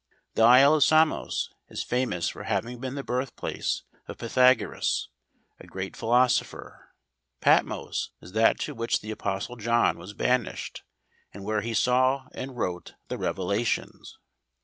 [0.33, 5.09] The isle of Samos is famous for having been the birth place of Pythagoras,
[5.59, 6.85] a great philoso¬ pher.
[7.39, 10.81] Patmos is that to which the apostle John was banished,
[11.35, 14.17] and where he saw, and wrote the Revelations.